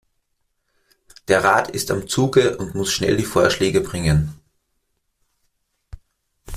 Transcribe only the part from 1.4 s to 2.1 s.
Rat ist am